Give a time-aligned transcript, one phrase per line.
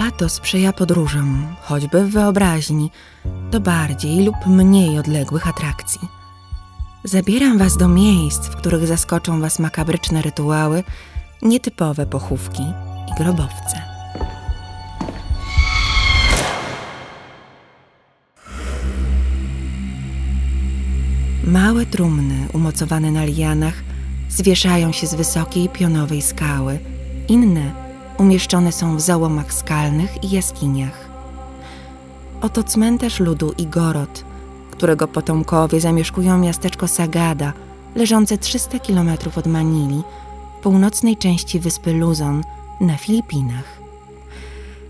[0.00, 2.90] Lato sprzyja podróżom, choćby w wyobraźni,
[3.50, 6.00] do bardziej lub mniej odległych atrakcji.
[7.04, 10.84] Zabieram Was do miejsc, w których zaskoczą Was makabryczne rytuały,
[11.42, 12.62] nietypowe pochówki
[13.10, 13.82] i grobowce.
[21.44, 23.74] Małe trumny umocowane na lianach
[24.28, 26.78] zwieszają się z wysokiej pionowej skały,
[27.28, 27.79] inne
[28.20, 31.08] umieszczone są w załomach skalnych i jaskiniach.
[32.40, 34.24] Oto cmentarz ludu Igorot,
[34.70, 37.52] którego potomkowie zamieszkują miasteczko Sagada,
[37.94, 40.02] leżące 300 km od Manili,
[40.62, 42.42] północnej części wyspy Luzon
[42.80, 43.80] na Filipinach.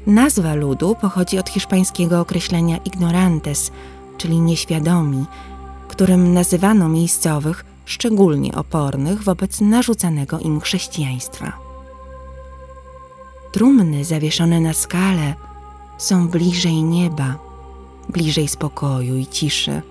[0.07, 3.71] Nazwa ludu pochodzi od hiszpańskiego określenia ignorantes,
[4.19, 5.25] czyli nieświadomi,
[5.89, 11.70] którym nazywano miejscowych szczególnie opornych wobec narzucanego im chrześcijaństwa.
[13.53, 15.35] Trumny zawieszone na skale
[15.99, 17.39] są bliżej nieba,
[18.09, 19.83] bliżej spokoju i ciszy.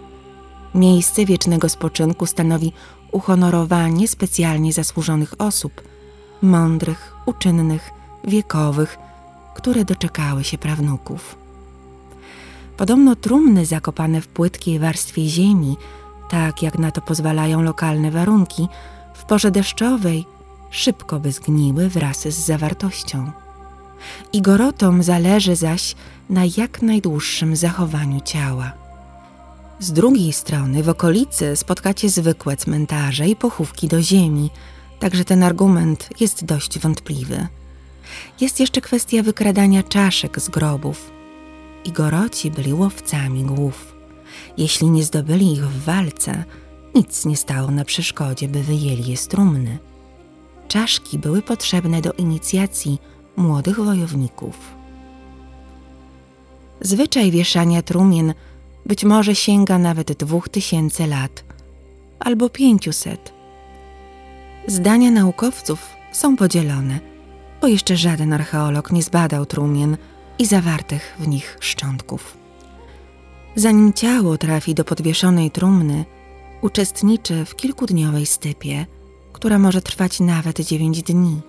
[0.76, 2.74] Miejsce wiecznego spoczynku stanowi
[3.12, 5.82] uhonorowanie specjalnie zasłużonych osób,
[6.42, 7.90] mądrych, uczynnych,
[8.24, 8.98] wiekowych,
[9.56, 11.36] które doczekały się prawnuków.
[12.78, 15.78] Podobno trumny zakopane w płytkiej warstwie ziemi,
[16.30, 18.68] tak jak na to pozwalają lokalne warunki,
[19.14, 20.26] w porze deszczowej
[20.70, 23.32] szybko by zgniły wraz z zawartością.
[24.34, 25.96] Igorotom zależy zaś
[26.30, 28.74] na jak najdłuższym zachowaniu ciała.
[29.80, 34.50] Z drugiej strony w okolicy spotkacie zwykłe cmentarze i pochówki do ziemi,
[35.00, 37.48] także ten argument jest dość wątpliwy.
[38.42, 41.12] Jest jeszcze kwestia wykradania czaszek z grobów.
[41.86, 43.96] Igoroci byli łowcami głów.
[44.58, 46.44] Jeśli nie zdobyli ich w walce,
[46.96, 49.78] nic nie stało na przeszkodzie, by wyjęli je z trumny.
[50.68, 52.98] Czaszki były potrzebne do inicjacji
[53.40, 54.76] młodych wojowników.
[56.82, 58.34] Zwyczaj wieszania trumien
[58.86, 61.44] być może sięga nawet dwóch tysięcy lat
[62.20, 63.34] albo pięciuset.
[64.68, 67.00] Zdania naukowców są podzielone,
[67.62, 69.98] bo jeszcze żaden archeolog nie zbadał trumien
[70.40, 72.38] i zawartych w nich szczątków.
[73.56, 76.06] Zanim ciało trafi do podwieszonej trumny,
[76.62, 78.86] uczestniczy w kilkudniowej stypie,
[79.34, 81.42] która może trwać nawet dziewięć dni.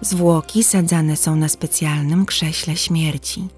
[0.00, 3.48] Zwłoki sadzane są na specjalnym krześle śmierci.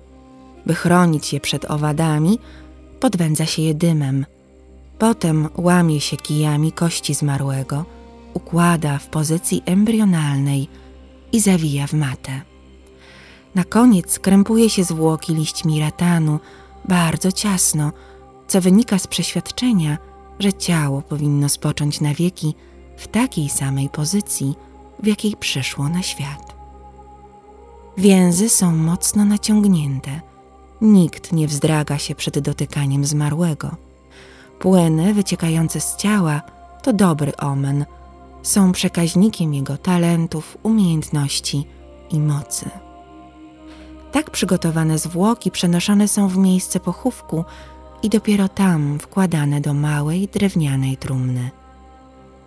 [0.66, 2.38] By chronić je przed owadami,
[3.00, 4.26] podwędza się je dymem.
[4.98, 7.84] Potem łamie się kijami kości zmarłego,
[8.34, 10.68] układa w pozycji embrionalnej
[11.32, 12.40] i zawija w matę.
[13.54, 16.40] Na koniec krępuje się zwłoki liśćmi ratanu,
[16.84, 17.92] bardzo ciasno,
[18.48, 19.98] co wynika z przeświadczenia,
[20.38, 22.54] że ciało powinno spocząć na wieki
[22.96, 24.54] w takiej samej pozycji,
[25.02, 26.56] w jakiej przyszło na świat.
[27.98, 30.20] Więzy są mocno naciągnięte.
[30.80, 33.76] Nikt nie wzdraga się przed dotykaniem zmarłego.
[34.58, 36.42] Płeny wyciekające z ciała
[36.82, 37.84] to dobry omen.
[38.42, 41.66] Są przekaźnikiem jego talentów, umiejętności
[42.10, 42.70] i mocy.
[44.12, 47.44] Tak przygotowane zwłoki przenoszone są w miejsce pochówku
[48.02, 51.50] i dopiero tam wkładane do małej drewnianej trumny.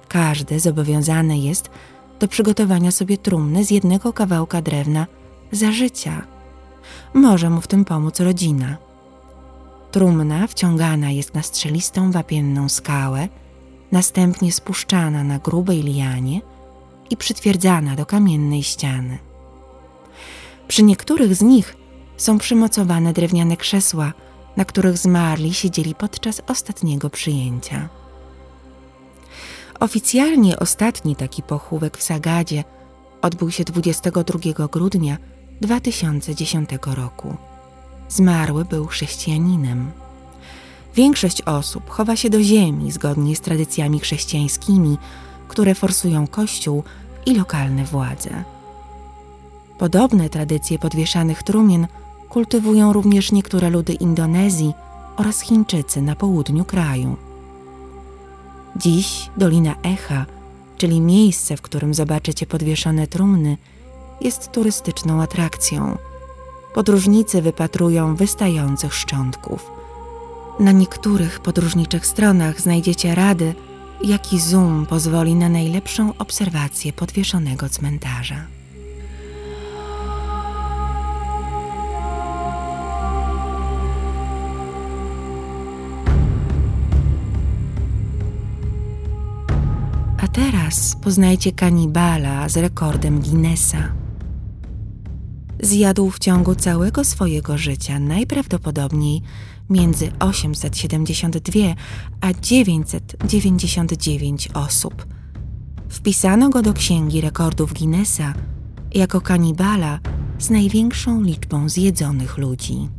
[0.08, 1.70] Każdy zobowiązany jest
[2.20, 5.08] do przygotowania sobie trumny z jednego kawałka drewna
[5.52, 6.22] za życia.
[7.14, 8.78] Może mu w tym pomóc rodzina.
[9.92, 13.28] Trumna wciągana jest na strzelistą wapienną skałę,
[13.92, 16.42] następnie spuszczana na grubej lianie
[17.10, 19.18] i przytwierdzana do kamiennej ściany.
[20.68, 21.76] Przy niektórych z nich
[22.18, 24.14] są przymocowane drewniane krzesła,
[24.58, 27.90] na których zmarli siedzieli podczas ostatniego przyjęcia.
[29.80, 32.64] Oficjalnie ostatni taki pochówek w Sagadzie
[33.22, 35.18] odbył się 22 grudnia
[35.62, 37.36] 2010 roku.
[38.10, 39.92] Zmarły był chrześcijaninem.
[40.96, 44.98] Większość osób chowa się do ziemi zgodnie z tradycjami chrześcijańskimi,
[45.48, 46.84] które forsują Kościół
[47.26, 48.44] i lokalne władze.
[49.78, 51.88] Podobne tradycje podwieszanych trumien
[52.30, 54.74] kultywują również niektóre ludy Indonezji
[55.18, 57.29] oraz Chińczycy na południu kraju.
[58.82, 60.26] Dziś Dolina Echa,
[60.78, 63.58] czyli miejsce, w którym zobaczycie podwieszone trumny,
[64.22, 65.98] jest turystyczną atrakcją.
[66.74, 69.72] Podróżnicy wypatrują wystających szczątków.
[70.60, 73.56] Na niektórych podróżniczych stronach znajdziecie rady,
[74.04, 78.59] jaki zoom pozwoli na najlepszą obserwację podwieszonego cmentarza.
[90.34, 93.92] Teraz poznajcie kanibala z rekordem Guinnessa.
[95.62, 99.22] zjadł w ciągu całego swojego życia najprawdopodobniej
[99.70, 101.60] między 872
[102.22, 105.06] a 999 osób.
[105.90, 108.34] Wpisano go do Księgi Rekordów Guinnessa
[108.96, 110.00] jako kanibala
[110.40, 112.90] z największą liczbą zjedzonych ludzi.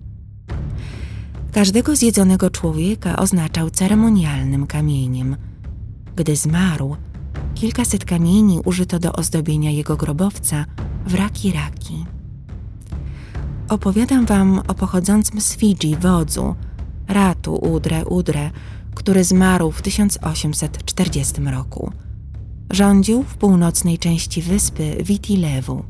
[1.52, 5.36] Każdego zjedzonego człowieka oznaczał ceremonialnym kamieniem.
[6.16, 6.96] Gdy zmarł,
[7.60, 10.64] kilkaset kamieni użyto do ozdobienia jego grobowca
[11.06, 12.04] w Raki Raki.
[13.68, 16.54] Opowiadam wam o pochodzącym z Fidżi wodzu,
[17.08, 18.50] Ratu Udre Udre,
[18.94, 21.92] który zmarł w 1840 roku.
[22.70, 25.84] Rządził w północnej części wyspy Vitilewu.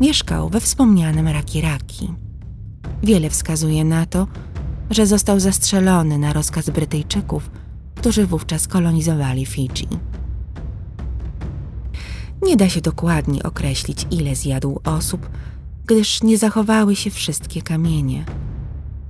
[0.00, 2.12] Mieszkał we wspomnianym Raki Raki.
[3.02, 4.26] Wiele wskazuje na to,
[4.90, 7.50] że został zastrzelony na rozkaz Brytyjczyków,
[7.94, 9.88] którzy wówczas kolonizowali Fidżi.
[12.42, 15.30] Nie da się dokładnie określić, ile zjadł osób,
[15.86, 18.24] gdyż nie zachowały się wszystkie kamienie.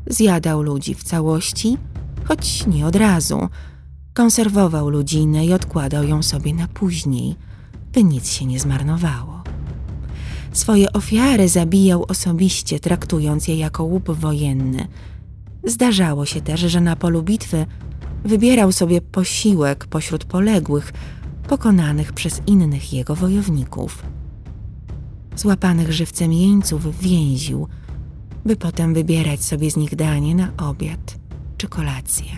[0.06, 1.78] Zjadał ludzi w całości,
[2.24, 3.48] choć nie od razu.
[4.14, 7.36] Konserwował ludzinę i odkładał ją sobie na później,
[7.92, 9.42] by nic się nie zmarnowało.
[10.52, 14.88] Swoje ofiary zabijał osobiście, traktując je jako łup wojenny.
[15.64, 17.66] Zdarzało się też, że na polu bitwy
[18.24, 20.92] wybierał sobie posiłek pośród poległych,
[21.50, 24.02] pokonanych przez innych jego wojowników.
[25.36, 27.68] Złapanych żywcem jeńców więził,
[28.44, 31.18] by potem wybierać sobie z nich danie na obiad
[31.56, 32.32] czy kolację.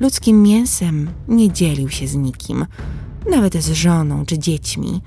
[0.00, 2.66] Ludzkim mięsem nie dzielił się z nikim,
[3.30, 5.00] nawet z żoną czy dziećmi,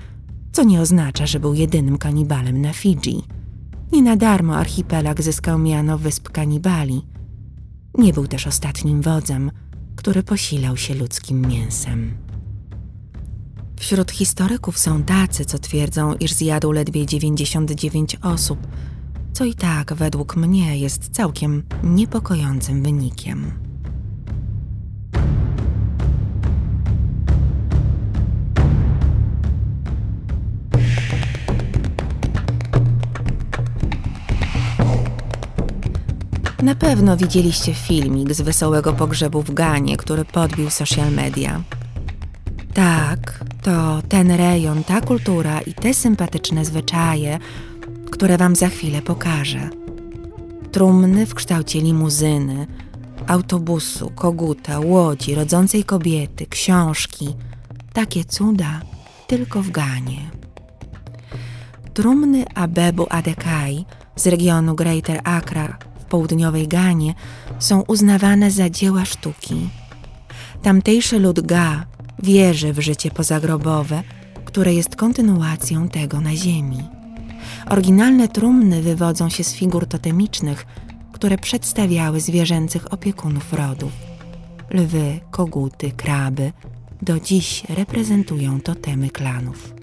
[0.52, 3.22] co nie oznacza, że był jedynym kanibalem na Fidżi.
[3.92, 7.06] Nie na darmo archipelag zyskał miano Wysp Kanibali.
[7.98, 9.50] Nie był też ostatnim wodzem,
[9.96, 12.23] który posilał się ludzkim mięsem.
[13.84, 18.58] Wśród historyków są tacy, co twierdzą, iż zjadł ledwie 99 osób,
[19.32, 23.52] co i tak według mnie jest całkiem niepokojącym wynikiem.
[36.62, 41.62] Na pewno widzieliście filmik z wesołego pogrzebu w Ganie, który podbił social media.
[42.74, 47.38] Tak, to ten rejon, ta kultura i te sympatyczne zwyczaje,
[48.10, 49.70] które Wam za chwilę pokażę.
[50.72, 52.66] Trumny w kształcie limuzyny,
[53.26, 57.28] autobusu, koguta, łodzi, rodzącej kobiety, książki.
[57.92, 58.80] Takie cuda
[59.26, 60.30] tylko w Ganie.
[61.94, 63.84] Trumny Abebu Adekai
[64.16, 67.14] z regionu Greater Accra w południowej Ganie
[67.58, 69.68] są uznawane za dzieła sztuki.
[70.62, 74.02] Tamtejszy lud Ga wierzy w życie pozagrobowe,
[74.44, 76.82] które jest kontynuacją tego na Ziemi.
[77.70, 80.66] Oryginalne trumny wywodzą się z figur totemicznych,
[81.12, 83.92] które przedstawiały zwierzęcych opiekunów rodów.
[84.70, 86.52] Lwy, koguty, kraby
[87.02, 89.74] do dziś reprezentują totemy klanów.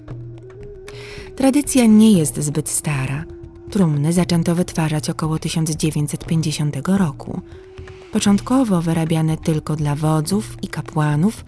[1.36, 3.24] Tradycja nie jest zbyt stara.
[3.70, 7.40] Trumny zaczęto wytwarzać około 1950 roku.
[8.12, 11.44] Początkowo wyrabiane tylko dla wodzów i kapłanów,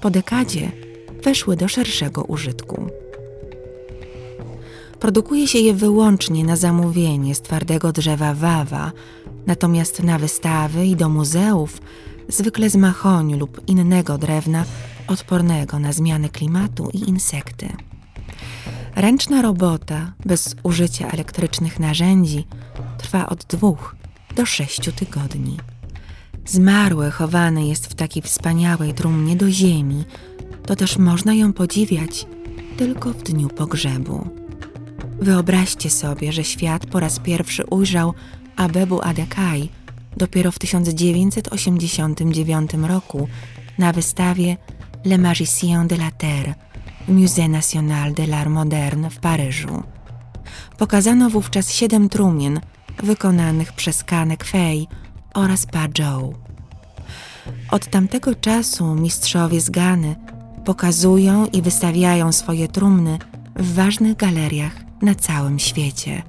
[0.00, 0.72] po dekadzie
[1.24, 2.86] weszły do szerszego użytku.
[5.00, 8.92] Produkuje się je wyłącznie na zamówienie z twardego drzewa wawa,
[9.46, 11.80] natomiast na wystawy i do muzeów
[12.28, 14.64] zwykle z mahoniu lub innego drewna
[15.08, 17.68] odpornego na zmiany klimatu i insekty.
[18.96, 22.46] Ręczna robota bez użycia elektrycznych narzędzi
[22.98, 23.96] trwa od dwóch
[24.36, 25.56] do sześciu tygodni.
[26.48, 30.04] Zmarłe chowane jest w takiej wspaniałej trumnie do ziemi,
[30.66, 32.26] to też można ją podziwiać
[32.76, 34.28] tylko w dniu pogrzebu.
[35.20, 38.14] Wyobraźcie sobie, że świat po raz pierwszy ujrzał
[38.56, 39.68] Abebu Adekai
[40.16, 43.28] dopiero w 1989 roku
[43.78, 44.56] na wystawie
[45.04, 46.54] Le Magicien de la Terre
[47.08, 49.82] w Musée National de l'Art Moderne w Paryżu.
[50.78, 52.60] Pokazano wówczas siedem trumien
[53.02, 54.88] wykonanych przez Kanek Fei
[55.34, 56.34] oraz Pa Zhou.
[57.70, 60.16] Od tamtego czasu mistrzowie z Gany
[60.64, 63.18] pokazują i wystawiają swoje trumny
[63.56, 66.22] w ważnych galeriach na całym świecie,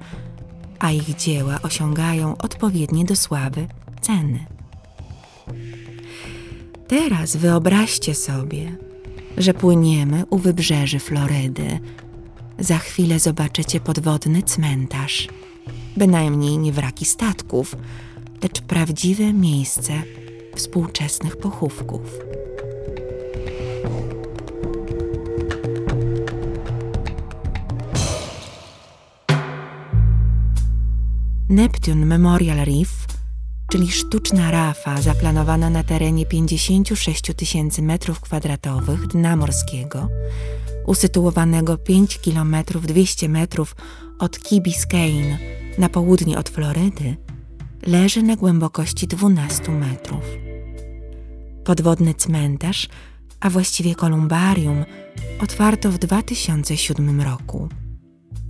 [0.78, 3.66] a ich dzieła osiągają odpowiednie do sławy
[4.00, 4.46] ceny.
[6.88, 8.76] Teraz wyobraźcie sobie,
[9.36, 11.78] że płyniemy u wybrzeży Florydy.
[12.58, 15.28] Za chwilę zobaczycie podwodny cmentarz.
[15.96, 17.76] Bynajmniej nie wraki statków,
[18.42, 19.92] lecz prawdziwe miejsce
[20.56, 22.00] współczesnych pochówków.
[31.48, 33.06] Neptune Memorial Reef,
[33.70, 40.08] czyli sztuczna rafa zaplanowana na terenie 56 tysięcy metrów kwadratowych dna morskiego,
[40.86, 43.76] usytuowanego 5 km 200 metrów
[44.18, 45.38] od Key Biscayne
[45.78, 47.16] na południe od Florydy,
[47.86, 50.24] leży na głębokości 12 metrów.
[51.64, 52.88] Podwodny cmentarz,
[53.40, 54.84] a właściwie kolumbarium,
[55.42, 57.68] otwarto w 2007 roku.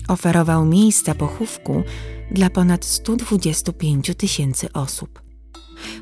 [0.09, 1.83] Oferował miejsca pochówku
[2.31, 5.23] dla ponad 125 tysięcy osób.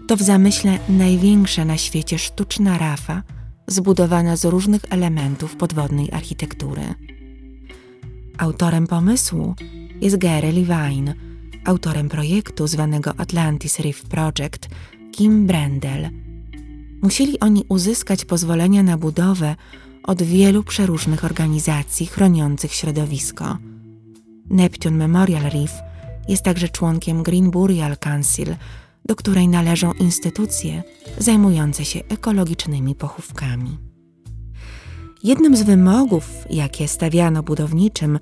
[0.09, 3.23] To w zamyśle największa na świecie sztuczna rafa,
[3.67, 6.83] zbudowana z różnych elementów podwodnej architektury.
[8.39, 9.55] Autorem pomysłu
[10.01, 11.15] jest Gary Levine,
[11.65, 14.69] autorem projektu zwanego Atlantis Reef Project
[15.13, 16.11] Kim Brendel.
[17.03, 19.57] Musieli oni uzyskać pozwolenia na budowę
[20.03, 23.59] od wielu przeróżnych organizacji chroniących środowisko.
[24.51, 25.73] Neptune Memorial Reef
[26.29, 28.57] jest także członkiem Green Burial Council,
[29.05, 30.83] do której należą instytucje
[31.19, 33.79] zajmujące się ekologicznymi pochówkami.
[35.25, 38.19] Jednym z wymogów, jakie stawiano budowniczym,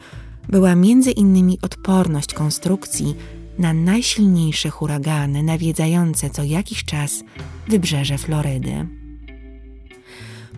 [0.48, 3.14] była między innymi odporność konstrukcji
[3.58, 7.24] na najsilniejsze huragany nawiedzające co jakiś czas
[7.68, 8.86] wybrzeże Florydy.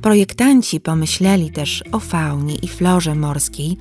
[0.02, 3.76] Projektanci pomyśleli też o faunie i florze morskiej,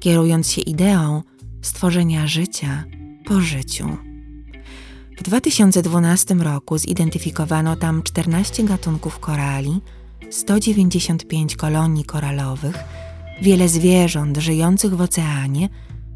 [0.00, 1.22] kierując się ideą
[1.62, 2.84] stworzenia życia
[3.24, 3.96] po życiu.
[5.18, 9.80] W 2012 roku zidentyfikowano tam 14 gatunków korali,
[10.30, 12.76] 195 kolonii koralowych,
[13.42, 15.68] wiele zwierząt żyjących w oceanie,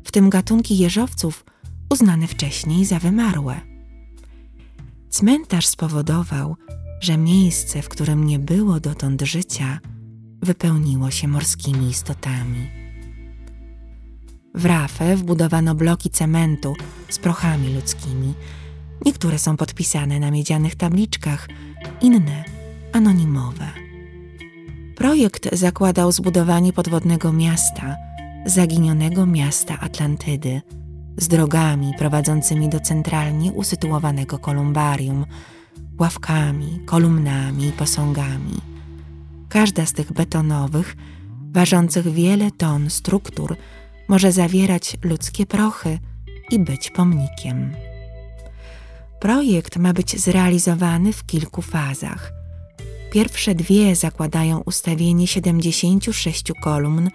[0.05, 1.45] w tym gatunki jeżowców
[1.91, 3.61] uznane wcześniej za wymarłe.
[5.11, 6.57] Cmentarz spowodował,
[7.01, 9.79] że miejsce, w którym nie było dotąd życia,
[10.43, 12.71] wypełniło się morskimi istotami.
[14.55, 16.75] W rafę wbudowano bloki cementu
[17.09, 18.35] z prochami ludzkimi.
[19.07, 21.49] Niektóre są podpisane na miedzianych tabliczkach,
[22.01, 22.45] inne
[22.93, 23.84] anonimowe.
[24.97, 27.97] Projekt zakładał zbudowanie podwodnego miasta,
[28.47, 30.63] zaginionego miasta Atlantydy,
[31.17, 35.27] z drogami prowadzącymi do centralnie usytuowanego kolumbarium,
[35.99, 38.61] ławkami, kolumnami i posągami.
[39.49, 40.97] Każda z tych betonowych,
[41.53, 43.57] ważących wiele ton struktur
[44.09, 45.99] może zawierać ludzkie prochy
[46.51, 47.73] i być pomnikiem.
[49.21, 52.44] Projekt ma być zrealizowany w kilku fazach.
[53.15, 57.11] Pierwsze dwie zakładają ustawienie 76 kolumn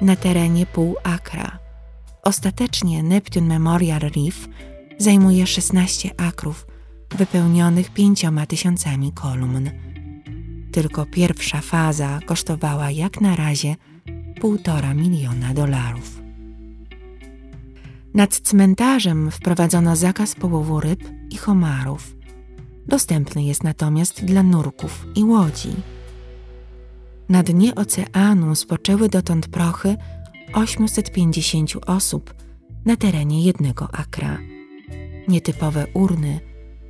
[0.00, 1.58] na terenie pół akra.
[2.22, 4.48] Ostatecznie Neptune Memorial Reef
[4.98, 6.66] zajmuje 16 akrów
[7.18, 9.70] wypełnionych pięcioma tysiącami kolumn.
[10.72, 13.76] Tylko pierwsza faza kosztowała jak na razie
[14.40, 16.20] półtora miliona dolarów.
[18.14, 21.00] Nad cmentarzem wprowadzono zakaz połowu ryb
[21.30, 22.15] i homarów.
[22.88, 25.72] Dostępny jest natomiast dla nurków i łodzi.
[27.28, 29.96] Na dnie oceanu spoczęły dotąd prochy
[30.52, 32.34] 850 osób
[32.84, 34.38] na terenie jednego akra.
[35.28, 36.40] Nietypowe urny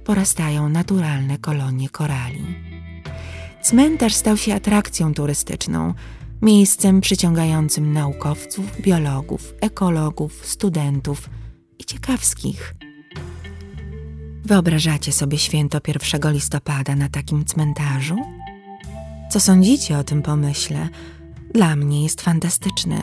[0.05, 2.45] porastają naturalne kolonie korali.
[3.63, 5.95] Cmentarz stał się atrakcją turystyczną,
[6.43, 11.31] miejscem przyciągającym naukowców, biologów, ekologów, studentów
[11.79, 12.75] i ciekawskich.
[14.47, 15.79] Wyobrażacie sobie święto
[16.13, 18.17] 1 listopada na takim cmentarzu?
[19.31, 20.89] Co sądzicie o tym pomyśle?
[21.55, 23.03] Dla mnie jest fantastyczny,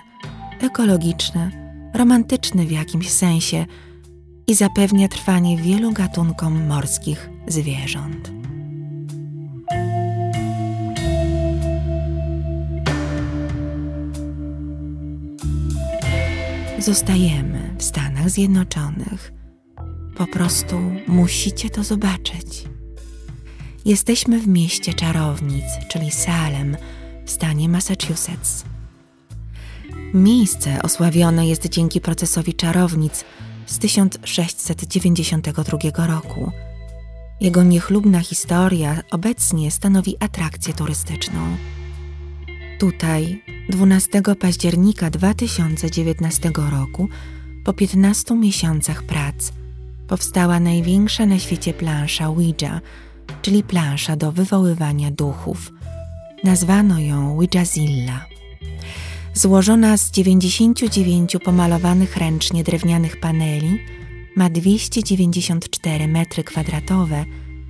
[0.62, 1.52] ekologiczny,
[1.94, 3.66] romantyczny w jakimś sensie
[4.48, 8.32] i zapewnia trwanie wielu gatunkom morskich zwierząt.
[16.80, 19.43] Zostajemy w Stanach Zjednoczonych.
[20.18, 20.76] Po prostu
[21.08, 22.64] musicie to zobaczyć.
[23.86, 26.78] Jesteśmy w mieście czarownic, czyli Salem,
[27.26, 28.66] w stanie Massachusetts.
[30.14, 33.26] Miejsce osławione jest dzięki procesowi czarownic
[33.66, 36.52] z 1692 roku.
[37.42, 41.58] Jego niechlubna historia obecnie stanowi atrakcję turystyczną.
[42.80, 47.10] Tutaj 12 października 2019 roku,
[47.64, 49.52] po 15 miesiącach prac,
[50.14, 52.82] powstała największa na świecie plansza Ouija,
[53.42, 55.72] czyli plansza do wywoływania duchów.
[56.44, 58.26] Nazwano ją Ouijazilla.
[59.34, 63.80] Złożona z 99 pomalowanych ręcznie drewnianych paneli,
[64.36, 67.26] ma 294 metry kwadratowe,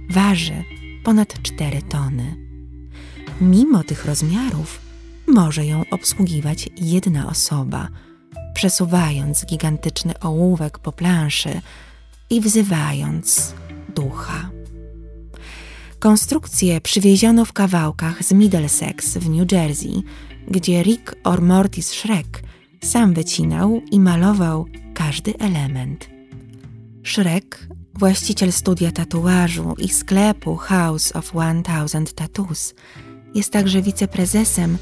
[0.09, 0.63] waży
[1.03, 2.35] ponad 4 tony.
[3.41, 4.81] Mimo tych rozmiarów,
[5.27, 7.87] może ją obsługiwać jedna osoba,
[8.53, 11.61] przesuwając gigantyczny ołówek po planszy,
[12.29, 13.55] i wzywając
[13.95, 14.49] ducha.
[15.99, 20.03] Konstrukcję przywieziono w kawałkach z Middlesex w New Jersey,
[20.47, 22.43] gdzie Rick or Mortis Shrek
[22.83, 26.09] sam wycinał i malował każdy element.
[27.03, 32.73] Shrek, właściciel studia tatuażu i sklepu House of One Thousand Tattoos,
[33.35, 34.77] jest także wiceprezesem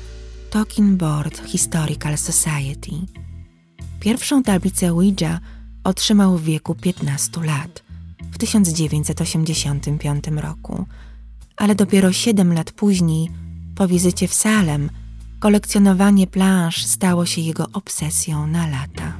[0.49, 2.91] Talking Board Historical Society.
[3.99, 5.39] Pierwszą tablicę Ouija
[5.83, 7.83] otrzymał w wieku 15 lat,
[8.31, 10.85] w 1985 roku,
[11.57, 13.29] ale dopiero 7 lat później,
[13.75, 14.89] po wizycie w Salem,
[15.39, 19.13] kolekcjonowanie plansz stało się jego obsesją na lata.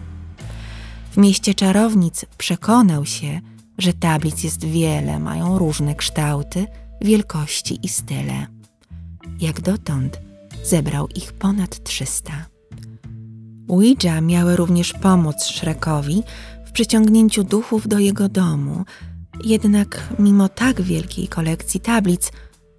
[1.12, 3.42] W mieście czarownic przekonał się,
[3.78, 6.68] że tablic jest wiele, mają różne kształty,
[7.02, 8.48] wielkości i style.
[9.40, 10.20] Jak dotąd
[10.64, 12.46] zebrał ich ponad 300.
[13.68, 16.24] Ouija miały również pomóc Shrekowi
[16.74, 18.86] przyciągnięciu duchów do jego domu,
[19.44, 22.32] jednak mimo tak wielkiej kolekcji tablic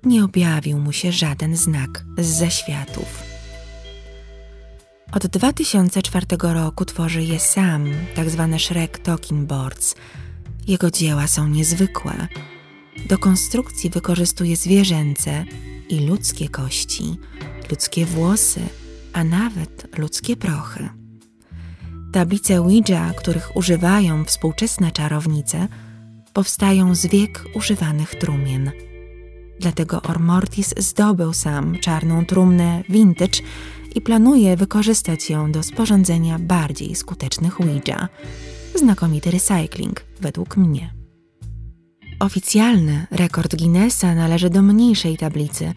[0.05, 3.23] nie objawił mu się żaden znak z zaświatów.
[5.13, 9.95] Od 2004 roku tworzy je sam, tak zwane Shrek Talking Boards.
[10.67, 12.29] Jego dzieła są niezwykłe.
[13.09, 15.45] Do konstrukcji wykorzystuje zwierzęce
[15.89, 17.17] i ludzkie kości,
[17.71, 18.61] ludzkie włosy,
[19.13, 21.02] a nawet ludzkie prochy.
[22.13, 25.69] Tablice Ouija, których używają współczesne czarownice,
[26.33, 28.71] powstają z wiek używanych trumien.
[29.61, 33.41] Dlatego Ormortis zdobył sam czarną trumnę vintage
[33.95, 38.09] i planuje wykorzystać ją do sporządzenia bardziej skutecznych Ouija.
[38.75, 40.95] Znakomity recycling, według mnie.
[42.21, 45.73] Oficjalny rekord Guinnessa należy do mniejszej tablicy,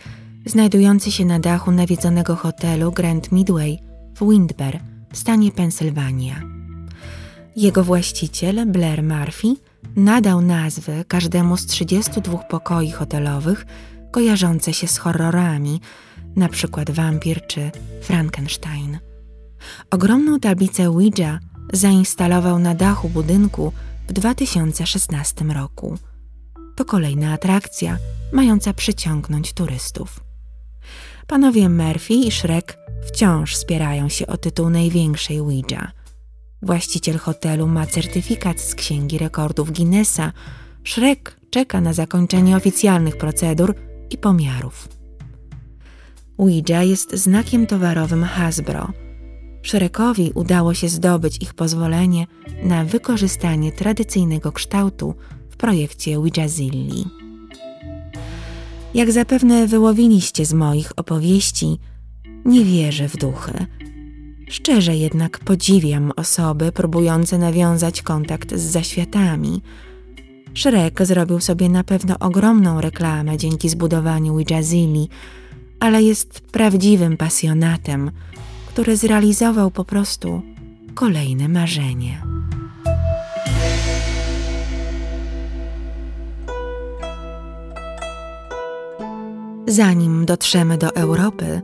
[0.46, 3.80] znajdującej się na dachu nawiedzonego hotelu Grand Midway
[4.16, 6.42] w Windber w stanie Pensylwania.
[7.56, 9.48] Jego właściciel, Blair Murphy,
[9.96, 13.66] nadał nazwy każdemu z 32 pokoi hotelowych
[14.12, 15.82] kojarzące się z horrorami,
[16.50, 19.00] przykład wampir czy Frankenstein.
[19.92, 21.40] Ogromną tablicę Ouija
[21.74, 23.72] zainstalował na dachu budynku
[24.08, 25.98] w 2016 roku.
[26.76, 27.98] To kolejna atrakcja
[28.34, 30.20] mająca przyciągnąć turystów.
[31.28, 35.92] Panowie Murphy i Shrek wciąż spierają się o tytuł największej Ouija.
[36.62, 40.32] Właściciel hotelu ma certyfikat z Księgi Rekordów Guinnessa.
[40.84, 43.76] Shrek czeka na zakończenie oficjalnych procedur
[44.10, 44.90] i pomiarów.
[46.38, 48.92] Ouija jest znakiem towarowym Hasbro.
[49.64, 52.28] Shrekowi udało się zdobyć ich pozwolenie
[52.64, 55.16] na wykorzystanie tradycyjnego kształtu
[55.50, 57.06] w projekcie Ouijazilli.
[58.94, 61.80] Jak zapewne wyłowiliście z moich opowieści,
[62.46, 63.66] nie wierzę w duchy.
[64.50, 69.62] Szczerze jednak podziwiam osoby próbujące nawiązać kontakt z zaświatami.
[70.54, 75.10] Shrek zrobił sobie na pewno ogromną reklamę dzięki zbudowaniu Ouijazilli,
[75.80, 78.12] ale jest prawdziwym pasjonatem,
[78.68, 80.42] który zrealizował po prostu
[80.96, 82.22] kolejne marzenie.
[89.68, 91.62] Zanim dotrzemy do Europy,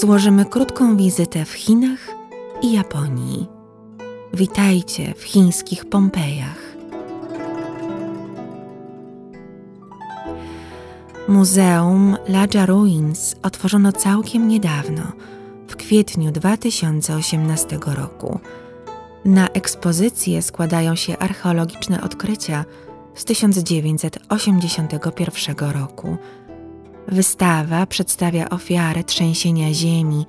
[0.00, 2.08] złożymy krótką wizytę w Chinach
[2.62, 3.46] i Japonii.
[4.34, 6.76] Witajcie w chińskich Pompejach.
[11.28, 15.02] Muzeum Laja Ruins otworzono całkiem niedawno,
[15.68, 18.40] w kwietniu 2018 roku.
[19.24, 22.64] Na ekspozycję składają się archeologiczne odkrycia
[23.14, 26.16] z 1981 roku.
[27.12, 30.26] Wystawa przedstawia ofiary trzęsienia ziemi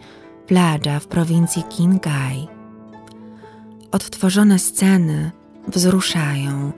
[0.47, 2.47] Plaja w prowincji Qinghai.
[3.91, 5.31] Odtworzone sceny
[5.67, 6.71] wzruszają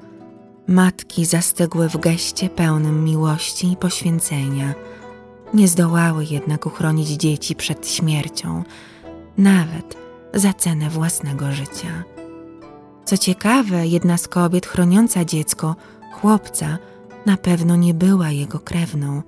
[0.67, 4.73] Matki zastygły w geście pełnym miłości i poświęcenia.
[5.53, 8.63] Nie zdołały jednak uchronić dzieci przed śmiercią,
[9.37, 9.97] nawet
[10.33, 12.03] za cenę własnego życia.
[13.05, 15.75] Co ciekawe, jedna z kobiet chroniąca dziecko,
[16.11, 16.77] chłopca,
[17.25, 19.21] na pewno nie była jego krewną,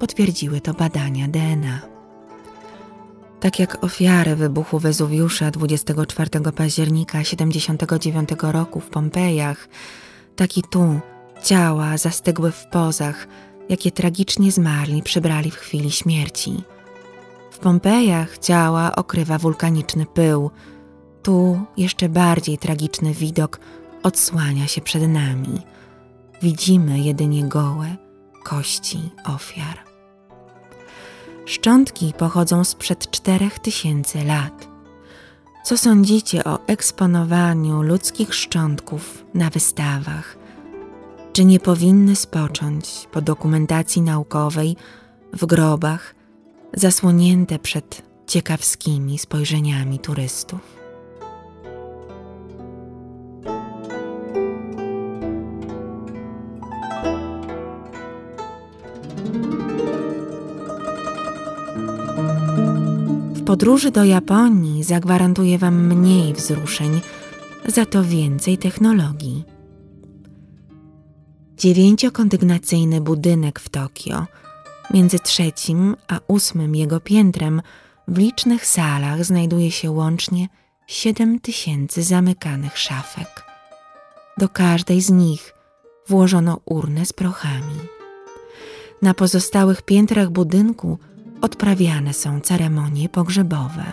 [0.00, 1.80] potwierdziły to badania DNA.
[3.40, 9.68] Tak jak ofiary wybuchu Wezuwiusza 24 października 79 roku w Pompejach,
[10.36, 11.00] tak i tu
[11.42, 13.28] ciała zastygły w pozach,
[13.68, 16.62] jakie tragicznie zmarli przybrali w chwili śmierci.
[17.50, 20.50] W Pompejach ciała okrywa wulkaniczny pył.
[21.22, 23.60] Tu jeszcze bardziej tragiczny widok
[24.02, 25.60] odsłania się przed nami.
[26.42, 27.96] Widzimy jedynie gołe
[28.44, 29.89] kości ofiar.
[31.50, 34.68] Szczątki pochodzą sprzed czterech tysięcy lat.
[35.64, 40.36] Co sądzicie o eksponowaniu ludzkich szczątków na wystawach,
[41.32, 44.76] czy nie powinny spocząć po dokumentacji naukowej
[45.32, 46.14] w grobach
[46.74, 50.79] zasłonięte przed ciekawskimi spojrzeniami turystów.
[63.60, 67.00] Podróży do Japonii zagwarantuję Wam mniej wzruszeń,
[67.66, 69.44] za to więcej technologii.
[71.56, 74.26] Dziewięciokondygnacyjny budynek w Tokio,
[74.94, 77.62] między trzecim a ósmym jego piętrem,
[78.08, 80.48] w licznych salach znajduje się łącznie
[80.86, 83.44] siedem tysięcy zamykanych szafek.
[84.38, 85.54] Do każdej z nich
[86.08, 87.78] włożono urnę z prochami.
[89.02, 90.98] Na pozostałych piętrach budynku
[91.40, 93.92] odprawiane są ceremonie pogrzebowe.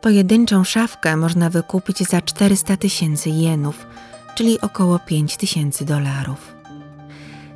[0.00, 3.86] Pojedynczą szafkę można wykupić za 400 tysięcy jenów,
[4.34, 6.54] czyli około 5 tysięcy dolarów.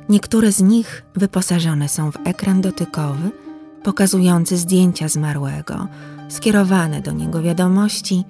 [0.09, 3.31] Niektóre z nich wyposażone są w ekran dotykowy
[3.85, 5.87] pokazujący zdjęcia zmarłego,
[6.29, 8.23] skierowane do niego wiadomości,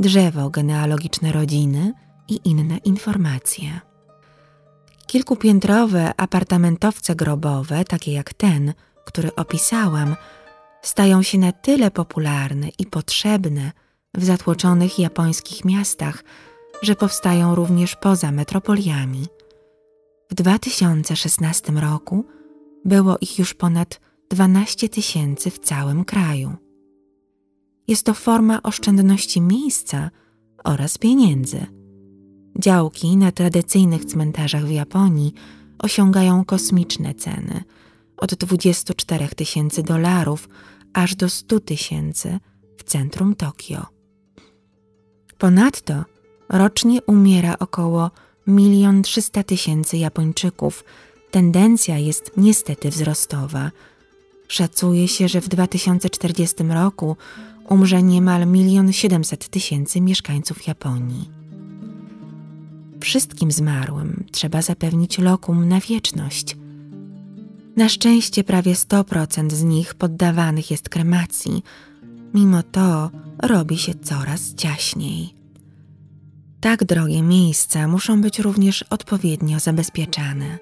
[0.00, 1.92] drzewo genealogiczne rodziny
[2.28, 3.80] i inne informacje.
[5.06, 8.72] Kilkupiętrowe apartamentowce grobowe, takie jak ten,
[9.04, 10.16] który opisałam,
[10.82, 13.72] stają się na tyle popularne i potrzebne
[14.14, 16.24] w zatłoczonych japońskich miastach,
[16.82, 19.26] że powstają również poza metropoliami.
[20.30, 22.24] W 2016 roku
[22.84, 26.56] było ich już ponad 12 tysięcy w całym kraju.
[27.88, 30.10] Jest to forma oszczędności miejsca
[30.64, 31.66] oraz pieniędzy.
[32.58, 35.34] Działki na tradycyjnych cmentarzach w Japonii
[35.78, 37.64] osiągają kosmiczne ceny
[38.22, 40.48] od 24 tysięcy dolarów
[40.92, 42.38] aż do 100 tysięcy
[42.76, 43.86] w centrum Tokio.
[45.38, 46.04] Ponadto
[46.48, 48.10] rocznie umiera około
[48.46, 50.84] 1 300 tysięcy Japończyków.
[51.30, 53.70] Tendencja jest niestety wzrostowa.
[54.48, 57.16] Szacuje się, że w 2040 roku
[57.68, 61.30] umrze niemal 1 700 tysięcy mieszkańców Japonii.
[63.00, 66.56] Wszystkim zmarłym trzeba zapewnić lokum na wieczność–
[67.76, 71.62] na szczęście prawie 100% z nich poddawanych jest kremacji,
[72.34, 73.10] mimo to
[73.42, 75.34] robi się coraz ciaśniej.
[76.60, 80.58] Tak drogie miejsca muszą być również odpowiednio zabezpieczane.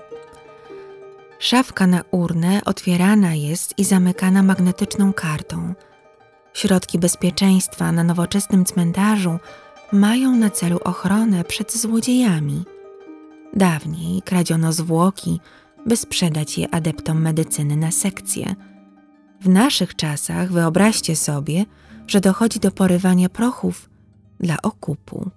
[1.38, 5.74] Szafka na urnę otwierana jest i zamykana magnetyczną kartą.
[6.54, 9.38] Środki bezpieczeństwa na nowoczesnym cmentarzu
[9.92, 12.64] mają na celu ochronę przed złodziejami.
[13.54, 15.40] Dawniej kradziono zwłoki,
[15.86, 18.54] by sprzedać je adeptom medycyny na sekcję.
[19.40, 21.64] W naszych czasach wyobraźcie sobie,
[22.06, 23.90] że dochodzi do porywania prochów
[24.40, 25.30] dla okupu.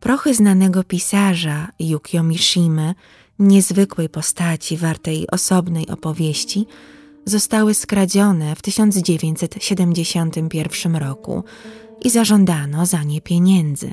[0.00, 2.94] Prochy znanego pisarza Yukio Mishimy,
[3.38, 6.66] niezwykłej postaci wartej osobnej opowieści,
[7.24, 11.44] zostały skradzione w 1971 roku
[12.04, 13.92] i zażądano za nie pieniędzy.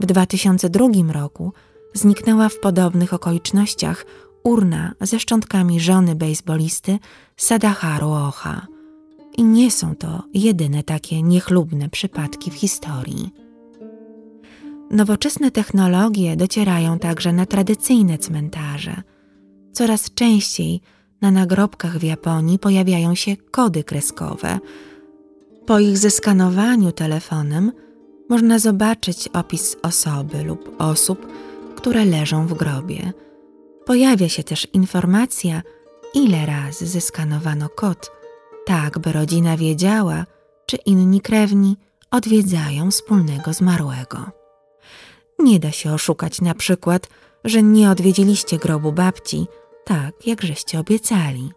[0.00, 1.52] W 2002 roku
[1.96, 4.06] zniknęła w podobnych okolicznościach
[4.44, 6.98] urna ze szczątkami żony bejsbolisty
[7.36, 8.66] Sadaharu Oha.
[9.36, 13.30] I nie są to jedyne takie niechlubne przypadki w historii.
[14.90, 19.02] Nowoczesne technologie docierają także na tradycyjne cmentarze.
[19.72, 20.80] Coraz częściej
[21.20, 24.58] na nagrobkach w Japonii pojawiają się kody kreskowe.
[25.66, 27.72] Po ich zeskanowaniu telefonem
[28.28, 31.26] można zobaczyć opis osoby lub osób,
[31.86, 33.12] które leżą w grobie.
[33.84, 35.62] Pojawia się też informacja,
[36.14, 38.12] ile razy zeskanowano kod,
[38.64, 40.24] tak by rodzina wiedziała,
[40.66, 41.76] czy inni krewni
[42.10, 44.30] odwiedzają wspólnego zmarłego.
[45.38, 47.08] Nie da się oszukać na przykład,
[47.44, 49.46] że nie odwiedziliście grobu babci,
[49.84, 51.52] tak jak żeście obiecali.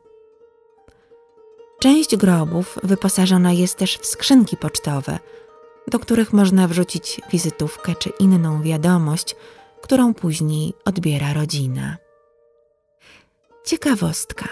[1.79, 5.19] Część grobów wyposażona jest też w skrzynki pocztowe,
[5.87, 9.35] do których można wrzucić wizytówkę czy inną wiadomość,
[9.81, 11.97] którą później odbiera rodzina.
[13.65, 14.49] Ciekawostka.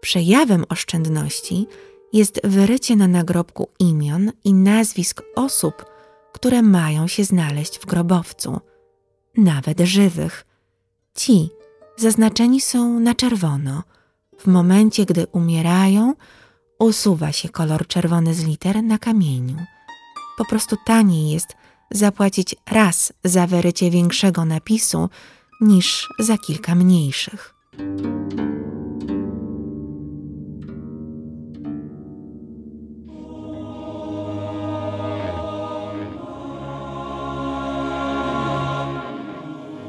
[0.00, 1.66] Przejawem oszczędności
[2.12, 5.84] jest wyrycie na nagrobku imion i nazwisk osób,
[6.32, 8.60] które mają się znaleźć w grobowcu,
[9.36, 10.46] nawet żywych.
[11.14, 11.50] Ci
[11.96, 13.82] zaznaczeni są na czerwono.
[14.38, 16.14] W momencie, gdy umierają,
[16.78, 19.56] usuwa się kolor czerwony z liter na kamieniu.
[20.36, 21.48] Po prostu taniej jest
[21.94, 25.08] zapłacić raz za wyrycie większego napisu
[25.60, 27.54] niż za kilka mniejszych.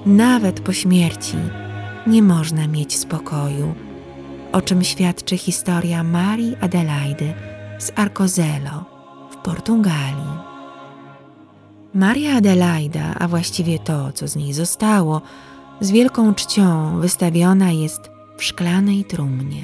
[0.06, 1.38] nawet po śmierci
[2.08, 3.76] nie można mieć spokoju,
[4.52, 7.34] o czym świadczy historia Marii Adelaidy
[7.80, 8.86] z Arcozelo
[9.32, 10.55] w Portugalii.
[11.96, 15.22] Maria Adelaida, a właściwie to, co z niej zostało,
[15.82, 19.64] z wielką czcią wystawiona jest w szklanej trumnie.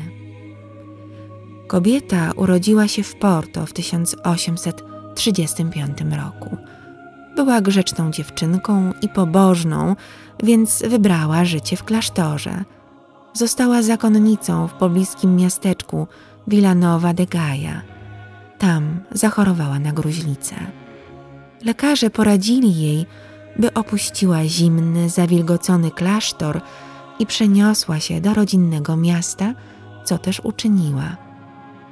[1.67, 6.57] Kobieta urodziła się w Porto w 1835 roku.
[7.35, 9.95] Była grzeczną dziewczynką i pobożną,
[10.43, 12.63] więc wybrała życie w klasztorze.
[13.33, 16.07] Została zakonnicą w pobliskim miasteczku
[16.47, 17.81] Villanova de Gaia.
[18.59, 20.80] Tam zachorowała na gruźlicę.
[21.65, 23.05] Lekarze poradzili jej,
[23.59, 26.61] by opuściła zimny, zawilgocony klasztor
[27.19, 29.53] i przeniosła się do rodzinnego miasta,
[30.05, 31.17] co też uczyniła.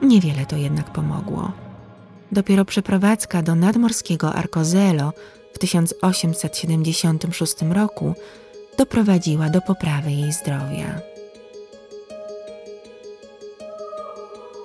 [0.02, 1.52] Niewiele to jednak pomogło.
[2.32, 5.14] Dopiero przeprowadzka do nadmorskiego Arcozelo
[5.54, 8.14] w 1876 roku
[8.78, 11.02] doprowadziła do poprawy jej zdrowia.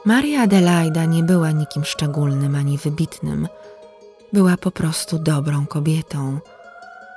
[0.05, 3.49] Maria Adelaida nie była nikim szczególnym ani wybitnym.
[4.35, 6.39] Była po prostu dobrą kobietą.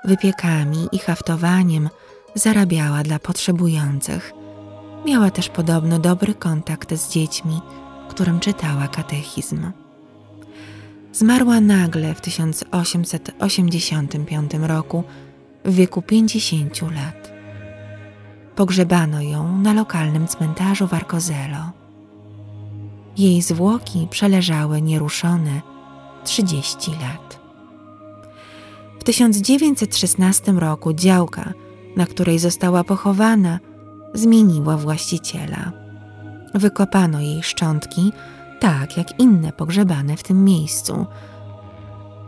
[0.05, 1.89] Wypiekami i haftowaniem
[2.35, 4.33] zarabiała dla potrzebujących.
[5.05, 7.61] Miała też podobno dobry kontakt z dziećmi,
[8.09, 9.71] którym czytała katechizm.
[11.13, 15.03] Zmarła nagle w 1885 roku
[15.65, 17.31] w wieku 50 lat.
[18.55, 21.71] Pogrzebano ją na lokalnym cmentarzu w Arcozelo.
[23.17, 25.76] Jej zwłoki przeleżały nieruszone
[26.27, 27.39] 30 lat.
[28.99, 31.53] W 1916 roku działka,
[31.95, 33.59] na której została pochowana,
[34.13, 35.71] zmieniła właściciela.
[36.53, 38.11] Wykopano jej szczątki,
[38.59, 41.05] tak jak inne pogrzebane w tym miejscu.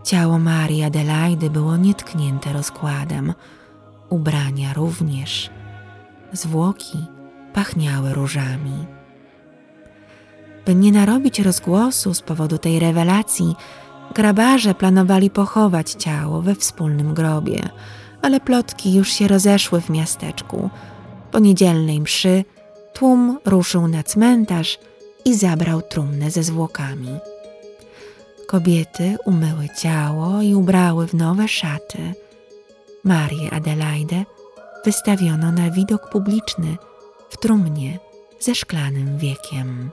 [0.03, 3.33] Ciało Marii Adelaidy było nietknięte rozkładem,
[4.09, 5.49] ubrania również.
[6.33, 6.97] Zwłoki
[7.53, 8.85] pachniały różami.
[10.65, 13.55] By nie narobić rozgłosu z powodu tej rewelacji,
[14.15, 17.69] grabarze planowali pochować ciało we wspólnym grobie,
[18.21, 20.69] ale plotki już się rozeszły w miasteczku.
[21.31, 22.43] Po niedzielnej mszy
[22.93, 24.79] tłum ruszył na cmentarz
[25.25, 27.09] i zabrał trumnę ze zwłokami.
[28.47, 32.13] Kobiety umyły ciało i ubrały w nowe szaty.
[33.03, 34.25] Marię Adelaidę
[34.85, 36.77] wystawiono na widok publiczny
[37.29, 37.99] w trumnie
[38.39, 39.91] ze szklanym wiekiem.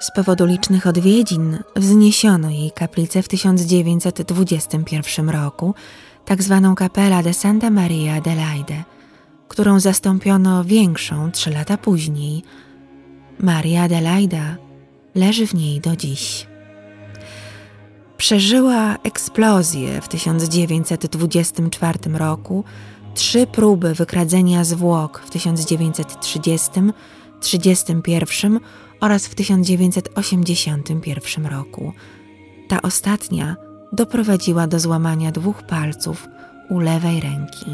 [0.00, 5.74] Z powodu licznych odwiedzin wzniesiono jej kaplicę w 1921 roku,
[6.24, 8.84] tak zwaną kapela de Santa Maria Adelaide,
[9.48, 12.42] którą zastąpiono większą trzy lata później.
[13.38, 14.56] Maria Adelaida
[15.14, 16.46] leży w niej do dziś.
[18.16, 22.64] Przeżyła eksplozję w 1924 roku,
[23.14, 26.70] trzy próby wykradzenia zwłok w 1930,
[27.40, 28.60] 1931
[29.00, 31.92] oraz w 1981 roku.
[32.68, 33.56] Ta ostatnia
[33.92, 36.28] doprowadziła do złamania dwóch palców
[36.68, 37.66] u lewej ręki.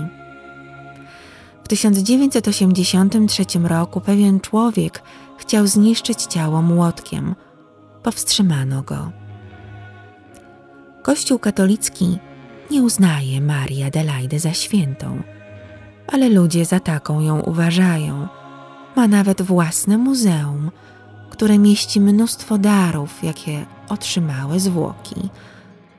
[1.65, 5.03] W 1983 roku pewien człowiek
[5.39, 7.35] chciał zniszczyć ciało młotkiem.
[8.03, 9.13] Powstrzymano go.
[11.03, 12.19] Kościół katolicki
[12.71, 15.23] nie uznaje Marii Adelaide za świętą,
[16.13, 18.29] ale ludzie za taką ją uważają.
[18.97, 20.71] Ma nawet własne muzeum–
[21.33, 25.29] które mieści mnóstwo darów, jakie otrzymały zwłoki.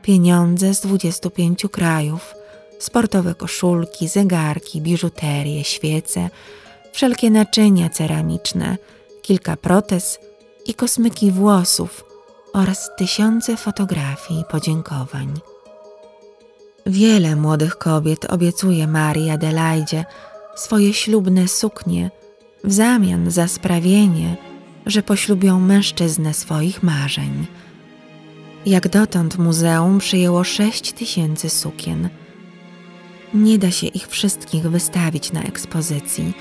[0.01, 2.33] Pieniądze z 25 krajów,
[2.79, 6.29] sportowe koszulki, zegarki, biżuterię, świece,
[6.91, 8.77] wszelkie naczynia ceramiczne,
[9.21, 10.19] kilka protez
[10.65, 12.05] i kosmyki włosów
[12.53, 15.33] oraz tysiące fotografii i podziękowań.
[16.85, 20.05] Wiele młodych kobiet obiecuje Marii Adelaidzie
[20.55, 22.11] swoje ślubne suknie
[22.63, 24.52] w zamian za sprawienie,
[24.85, 27.47] że poślubią mężczyznę swoich marzeń.
[28.65, 32.09] Jak dotąd muzeum przyjęło sześć tysięcy sukien.
[33.33, 36.33] Nie da się ich wszystkich wystawić na ekspozycji,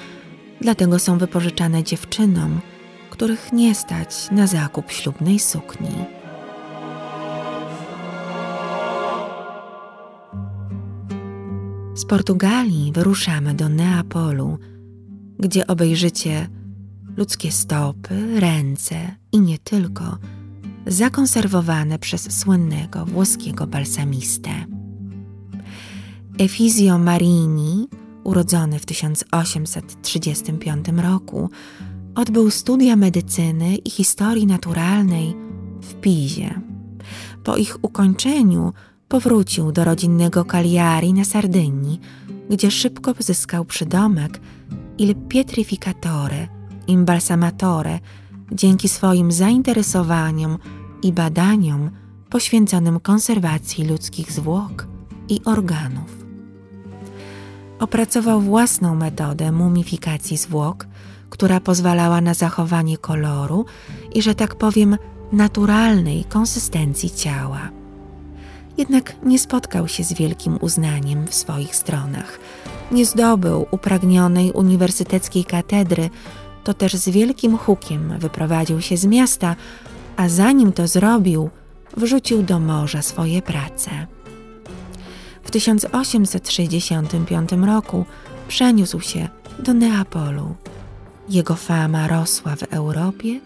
[0.61, 2.61] dlatego są wypożyczane dziewczynom,
[3.11, 5.91] których nie stać na zakup ślubnej sukni.
[11.95, 14.59] Z Portugalii wyruszamy do Neapolu,
[15.39, 16.49] gdzie obejrzycie
[17.17, 20.19] ludzkie stopy, ręce i nie tylko,
[20.87, 24.51] zakonserwowane przez słynnego włoskiego balsamistę.
[26.39, 27.89] Efizio Marini,
[28.25, 31.51] urodzony w 1835 roku,
[32.15, 35.37] odbył studia medycyny i historii naturalnej
[35.83, 36.61] w Pizie.
[37.45, 38.73] Po ich ukończeniu
[39.09, 42.01] powrócił do rodzinnego Cagliari na Sardynii,
[42.51, 44.41] gdzie szybko pozyskał przydomek
[44.99, 47.99] Il Pietrificatore, Imbalsamatore,
[48.53, 50.59] dzięki swoim zainteresowaniom
[51.03, 51.91] i badaniom
[52.31, 54.87] poświęconym konserwacji ludzkich zwłok
[55.29, 56.23] i organów.
[57.79, 60.87] Opracował własną metodę mumifikacji zwłok,
[61.31, 63.65] która pozwalała na zachowanie koloru
[64.15, 64.97] i, że tak powiem,
[65.33, 67.71] naturalnej konsystencji ciała.
[68.79, 72.39] Jednak nie spotkał się z wielkim uznaniem w swoich stronach.
[72.93, 76.11] Nie zdobył upragnionej uniwersyteckiej katedry,
[76.65, 79.57] to też z wielkim hukiem wyprowadził się z miasta,
[80.17, 81.51] a zanim to zrobił,
[81.97, 83.91] wrzucił do morza swoje prace.
[85.43, 88.05] W 1865 roku
[88.49, 90.55] przeniósł się do Neapolu.
[91.29, 93.41] Jego fama rosła w Europie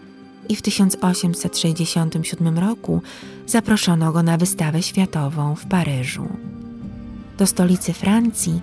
[0.49, 3.01] i w 1867 roku
[3.47, 6.27] zaproszono go na wystawę światową w Paryżu.
[7.37, 8.61] Do stolicy Francji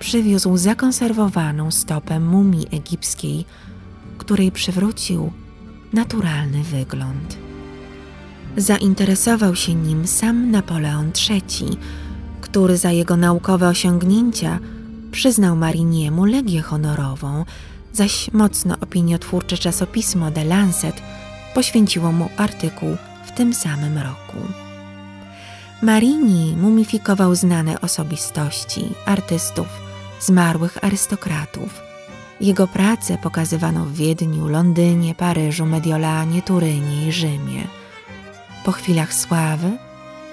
[0.00, 3.44] przywiózł zakonserwowaną stopę mumii egipskiej,
[4.30, 5.32] której przywrócił
[5.92, 7.36] naturalny wygląd.
[8.56, 11.68] Zainteresował się nim sam Napoleon III,
[12.40, 14.58] który za jego naukowe osiągnięcia
[15.12, 17.44] przyznał Mariniemu legię honorową,
[17.92, 21.02] zaś mocno opiniotwórcze czasopismo The Lancet
[21.54, 24.38] poświęciło mu artykuł w tym samym roku.
[25.82, 29.68] Marini mumifikował znane osobistości, artystów,
[30.20, 31.89] zmarłych arystokratów.
[32.40, 37.66] Jego prace pokazywano w Wiedniu, Londynie, Paryżu, Mediolanie, Turynie i Rzymie.
[38.64, 39.78] Po chwilach sławy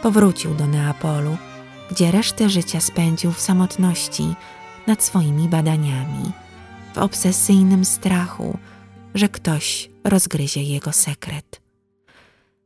[0.02, 1.38] powrócił do Neapolu,
[1.92, 4.36] gdzie resztę życia spędził w samotności
[4.88, 6.32] nad swoimi badaniami,
[6.94, 8.58] w obsesyjnym strachu,
[9.14, 11.62] że ktoś rozgryzie jego sekret.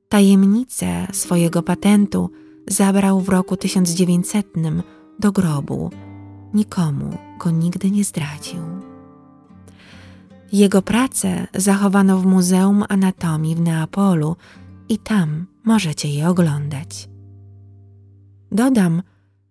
[0.09, 2.29] Tajemnicę swojego patentu
[2.67, 4.47] zabrał w roku 1900
[5.19, 5.91] do grobu.
[6.53, 8.90] Nikomu go nigdy nie zdradził.
[10.51, 14.35] Jego pracę zachowano w Muzeum Anatomii w Neapolu
[14.89, 17.09] i tam możecie je oglądać.
[18.51, 19.01] Dodam,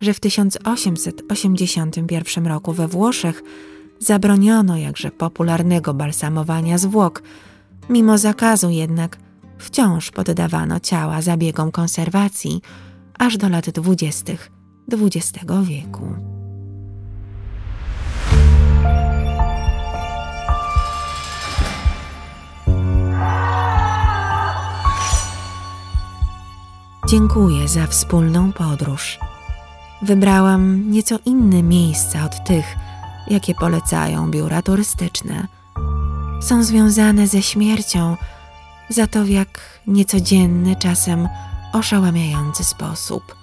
[0.01, 3.43] że w 1881 roku we Włoszech
[3.99, 7.23] zabroniono jakże popularnego balsamowania zwłok,
[7.91, 9.19] mimo zakazu jednak
[9.59, 12.61] wciąż poddawano ciała zabiegom konserwacji
[13.19, 14.51] aż do lat dwudziestych
[14.93, 16.40] XX wieku.
[27.11, 29.19] Dziękuję za wspólną podróż.
[30.03, 32.77] Wybrałam nieco inne miejsca od tych,
[33.29, 35.47] jakie polecają biura turystyczne.
[36.43, 38.17] Są związane ze śmiercią,
[38.89, 41.29] za to w jak niecodzienny, czasem
[41.73, 43.37] oszałamiający sposób.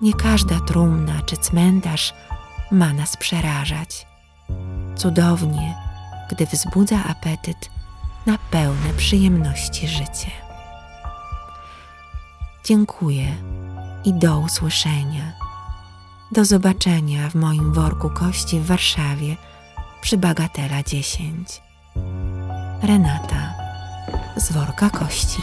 [0.00, 2.14] Nie każda trumna czy cmentarz
[2.72, 4.06] ma nas przerażać.
[4.96, 5.74] Cudownie,
[6.30, 7.70] gdy wzbudza apetyt
[8.26, 10.49] na pełne przyjemności życie.
[12.70, 13.36] Dziękuję
[14.04, 15.32] i do usłyszenia.
[16.32, 19.36] Do zobaczenia w moim worku kości w Warszawie
[20.00, 21.62] przy Bagatela 10.
[22.82, 23.54] Renata
[24.36, 25.42] z worka kości.